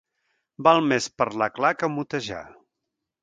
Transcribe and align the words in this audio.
Val 0.67 0.79
més 0.91 1.09
parlar 1.21 1.49
clar 1.59 1.71
que 1.83 1.89
motejar. 1.97 2.43